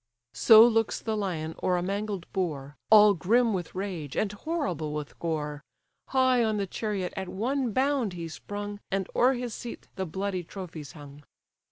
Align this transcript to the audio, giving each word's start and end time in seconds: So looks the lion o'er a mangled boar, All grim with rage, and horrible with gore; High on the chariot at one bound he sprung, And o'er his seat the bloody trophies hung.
So 0.33 0.65
looks 0.65 0.99
the 0.99 1.15
lion 1.15 1.53
o'er 1.61 1.77
a 1.77 1.83
mangled 1.83 2.25
boar, 2.33 2.75
All 2.89 3.13
grim 3.13 3.53
with 3.53 3.75
rage, 3.75 4.17
and 4.17 4.31
horrible 4.31 4.95
with 4.95 5.19
gore; 5.19 5.63
High 6.07 6.43
on 6.43 6.57
the 6.57 6.65
chariot 6.65 7.13
at 7.15 7.29
one 7.29 7.71
bound 7.71 8.13
he 8.13 8.27
sprung, 8.27 8.79
And 8.89 9.07
o'er 9.15 9.35
his 9.35 9.53
seat 9.53 9.89
the 9.97 10.07
bloody 10.07 10.43
trophies 10.43 10.93
hung. 10.93 11.21